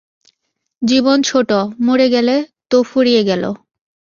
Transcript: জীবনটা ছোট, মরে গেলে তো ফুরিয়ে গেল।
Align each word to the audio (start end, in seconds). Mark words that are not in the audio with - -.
জীবনটা 0.81 1.27
ছোট, 1.29 1.49
মরে 1.85 2.07
গেলে 2.09 2.35
তো 2.71 2.77
ফুরিয়ে 2.83 3.21
গেল। 3.23 3.43